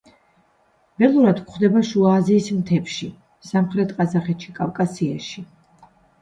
ველურად 1.01 1.41
გვხვდება 1.49 1.83
შუა 1.89 2.13
აზიის 2.21 2.47
მთებში, 2.61 3.11
სამხრეთ 3.51 3.95
ყაზახეთში, 4.01 4.57
კავკასიაში. 4.57 5.47